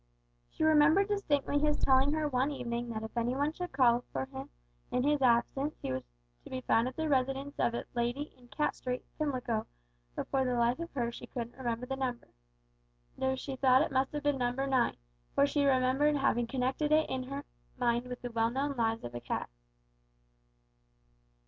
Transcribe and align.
She 0.49 0.63
remembered 0.63 1.09
distinctly 1.09 1.59
his 1.59 1.77
telling 1.77 2.11
her 2.13 2.27
one 2.27 2.49
evening 2.49 2.89
that 2.89 3.03
if 3.03 3.15
any 3.15 3.35
one 3.35 3.53
should 3.53 3.71
call 3.71 4.03
for 4.11 4.25
him 4.25 4.49
in 4.89 5.03
his 5.03 5.21
absence 5.21 5.75
he 5.79 5.91
was 5.91 6.01
to 6.43 6.49
be 6.49 6.61
found 6.61 6.87
at 6.87 6.95
the 6.95 7.07
residence 7.07 7.59
of 7.59 7.75
a 7.75 7.85
lady 7.93 8.33
in 8.35 8.47
Cat 8.47 8.75
Street, 8.75 9.05
Pimlico, 9.19 9.67
but 10.15 10.25
for 10.29 10.43
the 10.43 10.55
life 10.55 10.79
of 10.79 10.91
her 10.93 11.11
she 11.11 11.27
couldn't 11.27 11.55
remember 11.55 11.85
the 11.85 11.95
number, 11.95 12.29
though 13.15 13.35
she 13.35 13.55
thought 13.55 13.83
it 13.83 13.91
must 13.91 14.11
have 14.13 14.23
been 14.23 14.39
number 14.39 14.65
nine, 14.65 14.97
for 15.35 15.45
she 15.45 15.65
remembered 15.65 16.15
having 16.15 16.47
connected 16.47 16.91
it 16.91 17.07
in 17.07 17.21
her 17.25 17.45
mind 17.77 18.07
with 18.07 18.23
the 18.23 18.31
well 18.31 18.49
known 18.49 18.75
lives 18.75 19.03
of 19.03 19.13
a 19.13 19.21
cat. 19.21 19.51